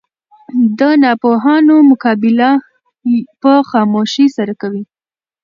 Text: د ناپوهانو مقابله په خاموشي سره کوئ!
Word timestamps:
د 0.79 0.81
ناپوهانو 1.03 1.75
مقابله 1.91 2.49
په 3.41 3.51
خاموشي 3.69 4.27
سره 4.37 4.53
کوئ! 4.61 4.81